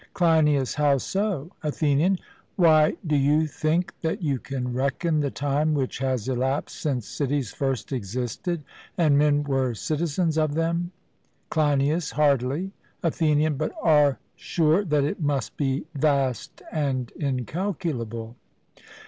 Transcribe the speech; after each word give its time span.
CLEINIAS: 0.15 0.73
How 0.73 0.97
so? 0.97 1.51
ATHENIAN: 1.61 2.17
Why, 2.55 2.95
do 3.05 3.15
you 3.15 3.45
think 3.45 3.93
that 4.01 4.23
you 4.23 4.39
can 4.39 4.73
reckon 4.73 5.19
the 5.19 5.29
time 5.29 5.75
which 5.75 5.99
has 5.99 6.27
elapsed 6.27 6.81
since 6.81 7.07
cities 7.07 7.51
first 7.51 7.91
existed 7.91 8.63
and 8.97 9.15
men 9.15 9.43
were 9.43 9.75
citizens 9.75 10.39
of 10.39 10.55
them? 10.55 10.91
CLEINIAS: 11.51 12.09
Hardly. 12.13 12.71
ATHENIAN: 13.03 13.57
But 13.57 13.73
are 13.83 14.17
sure 14.35 14.83
that 14.85 15.03
it 15.03 15.21
must 15.21 15.55
be 15.55 15.85
vast 15.93 16.63
and 16.71 17.11
incalculable? 17.11 18.35